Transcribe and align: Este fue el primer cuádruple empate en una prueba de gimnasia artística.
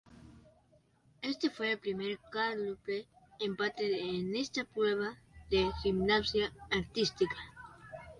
Este 1.21 1.51
fue 1.51 1.73
el 1.73 1.77
primer 1.77 2.17
cuádruple 2.31 3.05
empate 3.39 4.01
en 4.01 4.29
una 4.31 4.63
prueba 4.73 5.15
de 5.51 5.69
gimnasia 5.83 6.51
artística. 6.71 7.37